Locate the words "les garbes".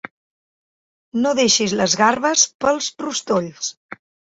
1.83-2.47